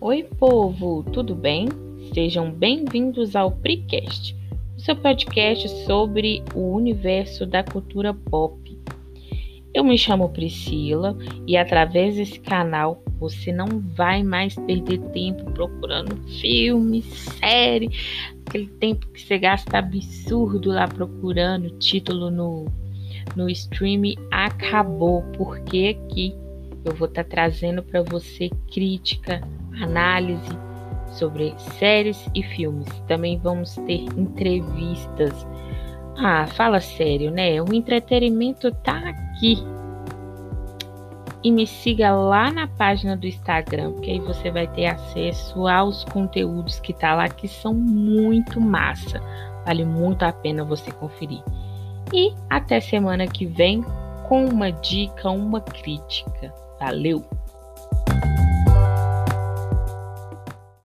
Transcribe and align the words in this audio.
Oi, 0.00 0.22
povo, 0.38 1.02
tudo 1.12 1.34
bem? 1.34 1.66
Sejam 2.14 2.52
bem-vindos 2.52 3.34
ao 3.34 3.50
Precast, 3.50 4.32
o 4.76 4.80
seu 4.80 4.94
podcast 4.94 5.68
sobre 5.86 6.40
o 6.54 6.72
universo 6.72 7.44
da 7.44 7.64
cultura 7.64 8.14
pop. 8.14 8.78
Eu 9.74 9.82
me 9.82 9.98
chamo 9.98 10.28
Priscila 10.28 11.18
e 11.48 11.56
através 11.56 12.14
desse 12.14 12.38
canal 12.38 13.02
você 13.18 13.50
não 13.50 13.66
vai 13.96 14.22
mais 14.22 14.54
perder 14.54 15.00
tempo 15.10 15.50
procurando 15.50 16.16
filme, 16.40 17.02
série, 17.02 17.90
aquele 18.46 18.68
tempo 18.68 19.04
que 19.08 19.20
você 19.20 19.36
gasta 19.36 19.78
absurdo 19.78 20.70
lá 20.70 20.86
procurando 20.86 21.76
título 21.78 22.30
no, 22.30 22.66
no 23.34 23.50
stream 23.50 24.14
acabou, 24.30 25.22
porque 25.36 25.98
aqui 25.98 26.36
eu 26.88 26.94
vou 26.94 27.08
estar 27.08 27.24
tá 27.24 27.30
trazendo 27.30 27.82
para 27.82 28.02
você 28.02 28.50
crítica, 28.72 29.40
análise 29.80 30.58
sobre 31.12 31.54
séries 31.78 32.28
e 32.34 32.42
filmes. 32.42 32.88
Também 33.06 33.38
vamos 33.38 33.74
ter 33.74 34.04
entrevistas. 34.16 35.46
Ah, 36.16 36.46
fala 36.46 36.80
sério, 36.80 37.30
né? 37.30 37.60
O 37.62 37.72
entretenimento 37.72 38.72
tá 38.72 38.98
aqui. 38.98 39.58
E 41.42 41.52
me 41.52 41.66
siga 41.66 42.12
lá 42.12 42.50
na 42.50 42.66
página 42.66 43.16
do 43.16 43.26
Instagram, 43.26 43.92
que 44.00 44.10
aí 44.10 44.18
você 44.18 44.50
vai 44.50 44.66
ter 44.66 44.86
acesso 44.86 45.68
aos 45.68 46.04
conteúdos 46.04 46.80
que 46.80 46.92
tá 46.92 47.14
lá 47.14 47.28
que 47.28 47.46
são 47.46 47.72
muito 47.72 48.60
massa. 48.60 49.20
Vale 49.64 49.84
muito 49.84 50.24
a 50.24 50.32
pena 50.32 50.64
você 50.64 50.90
conferir. 50.90 51.42
E 52.12 52.34
até 52.50 52.80
semana 52.80 53.26
que 53.26 53.46
vem 53.46 53.84
com 54.28 54.44
uma 54.44 54.70
dica, 54.70 55.30
uma 55.30 55.60
crítica. 55.60 56.52
Valeu! 56.78 57.24